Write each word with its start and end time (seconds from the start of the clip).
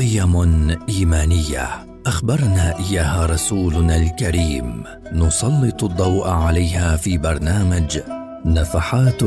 قيم 0.00 0.76
إيمانية. 0.88 1.68
أخبرنا 2.06 2.78
إياها 2.78 3.26
رسولنا 3.26 3.96
الكريم. 3.96 4.84
نسلط 5.12 5.84
الضوء 5.84 6.28
عليها 6.28 6.96
في 6.96 7.18
برنامج 7.18 7.98
نفحات 8.44 9.22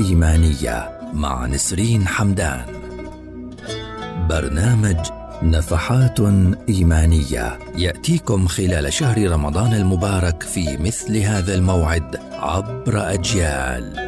إيمانية 0.00 0.90
مع 1.12 1.46
نسرين 1.46 2.08
حمدان. 2.08 2.64
برنامج 4.30 4.96
نفحات 5.42 6.20
إيمانية 6.68 7.58
يأتيكم 7.76 8.46
خلال 8.46 8.92
شهر 8.92 9.30
رمضان 9.30 9.74
المبارك 9.74 10.42
في 10.42 10.76
مثل 10.76 11.16
هذا 11.16 11.54
الموعد 11.54 12.16
عبر 12.32 13.12
أجيال. 13.14 14.07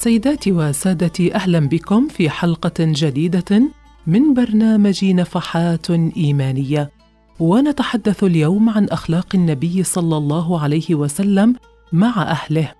سيداتي 0.00 0.52
وسادتي 0.52 1.34
أهلا 1.34 1.58
بكم 1.58 2.08
في 2.08 2.30
حلقة 2.30 2.72
جديدة 2.78 3.62
من 4.06 4.34
برنامج 4.34 5.04
نفحات 5.04 5.90
إيمانية. 5.90 6.90
ونتحدث 7.40 8.24
اليوم 8.24 8.68
عن 8.68 8.84
أخلاق 8.84 9.26
النبي 9.34 9.82
صلى 9.82 10.16
الله 10.16 10.60
عليه 10.60 10.94
وسلم 10.94 11.56
مع 11.92 12.22
أهله. 12.22 12.72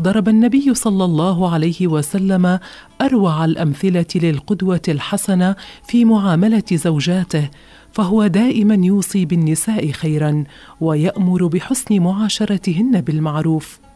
ضرب 0.00 0.28
النبي 0.28 0.74
صلى 0.74 1.04
الله 1.04 1.52
عليه 1.52 1.86
وسلم 1.86 2.58
أروع 3.00 3.44
الأمثلة 3.44 4.06
للقدوة 4.14 4.82
الحسنة 4.88 5.56
في 5.88 6.04
معاملة 6.04 6.64
زوجاته 6.72 7.50
فهو 7.92 8.26
دائما 8.26 8.74
يوصي 8.86 9.24
بالنساء 9.24 9.90
خيرا 9.90 10.44
ويأمر 10.80 11.46
بحسن 11.46 12.00
معاشرتهن 12.00 13.00
بالمعروف. 13.00 13.87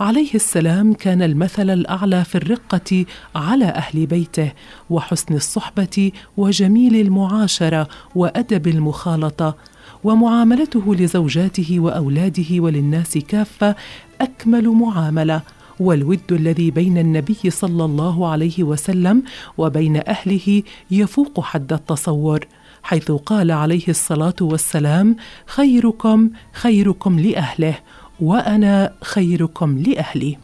عليه 0.00 0.34
السلام 0.34 0.92
كان 0.92 1.22
المثل 1.22 1.70
الأعلى 1.70 2.24
في 2.24 2.34
الرقة 2.34 3.04
على 3.34 3.64
أهل 3.64 4.06
بيته 4.06 4.52
وحسن 4.90 5.34
الصحبة 5.34 6.12
وجميل 6.36 6.96
المعاشرة 6.96 7.88
وأدب 8.14 8.66
المخالطة 8.66 9.56
ومعاملته 10.04 10.94
لزوجاته 10.94 11.80
وأولاده 11.80 12.44
وللناس 12.50 13.18
كافة 13.18 13.76
أكمل 14.20 14.68
معاملة 14.68 15.42
والود 15.80 16.32
الذي 16.32 16.70
بين 16.70 16.98
النبي 16.98 17.50
صلى 17.50 17.84
الله 17.84 18.28
عليه 18.28 18.62
وسلم 18.62 19.22
وبين 19.58 19.96
أهله 20.08 20.62
يفوق 20.90 21.40
حد 21.40 21.72
التصور 21.72 22.46
حيث 22.82 23.10
قال 23.12 23.50
عليه 23.50 23.88
الصلاة 23.88 24.34
والسلام 24.40 25.16
خيركم 25.46 26.30
خيركم 26.52 27.20
لأهله 27.20 27.74
وأنا 28.20 28.92
خيركم 29.02 29.78
لأهلي. 29.78 30.36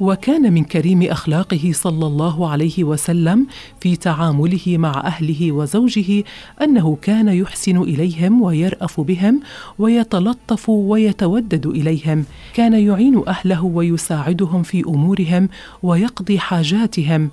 وكان 0.00 0.52
من 0.52 0.64
كريم 0.64 1.02
أخلاقه 1.02 1.70
صلى 1.74 2.06
الله 2.06 2.50
عليه 2.50 2.84
وسلم 2.84 3.46
في 3.80 3.96
تعامله 3.96 4.62
مع 4.66 5.02
أهله 5.06 5.52
وزوجه 5.52 6.24
أنه 6.62 6.98
كان 7.02 7.28
يحسن 7.28 7.78
إليهم 7.78 8.42
ويرأف 8.42 9.00
بهم 9.00 9.40
ويتلطف 9.78 10.68
ويتودد 10.68 11.66
إليهم. 11.66 12.24
كان 12.54 12.72
يعين 12.72 13.22
أهله 13.28 13.64
ويساعدهم 13.64 14.62
في 14.62 14.80
أمورهم 14.80 15.48
ويقضي 15.82 16.38
حاجاتهم. 16.38 17.30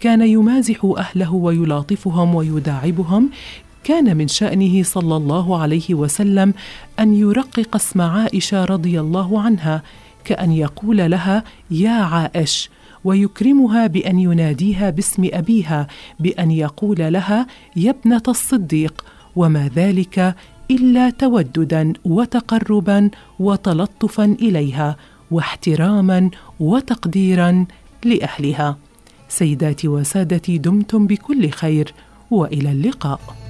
كان 0.00 0.22
يمازح 0.22 0.92
أهله 0.98 1.34
ويلاطفهم 1.34 2.34
ويداعبهم. 2.34 3.30
كان 3.84 4.16
من 4.16 4.28
شأنه 4.28 4.82
صلى 4.82 5.16
الله 5.16 5.58
عليه 5.58 5.94
وسلم 5.94 6.54
أن 7.00 7.14
يرقق 7.14 7.74
اسم 7.74 8.00
عائشة 8.00 8.64
رضي 8.64 9.00
الله 9.00 9.40
عنها 9.40 9.82
كأن 10.24 10.52
يقول 10.52 11.10
لها 11.10 11.44
يا 11.70 11.90
عائش. 11.90 12.70
ويكرمها 13.04 13.86
بأن 13.86 14.18
يناديها 14.18 14.90
باسم 14.90 15.28
أبيها 15.32 15.86
بأن 16.20 16.50
يقول 16.50 17.12
لها 17.12 17.46
يا 17.76 17.90
ابنة 17.90 18.22
الصديق. 18.28 19.04
وما 19.36 19.70
ذلك 19.76 20.34
إلا 20.70 21.10
توددا 21.10 21.92
وتقربا 22.04 23.10
وتلطفا 23.38 24.24
إليها 24.24 24.96
واحتراما 25.30 26.30
وتقديرا 26.60 27.66
لأهلها. 28.04 28.76
سيداتي 29.28 29.88
وسادتي 29.88 30.58
دمتم 30.58 31.06
بكل 31.06 31.50
خير 31.50 31.94
وإلى 32.30 32.72
اللقاء. 32.72 33.43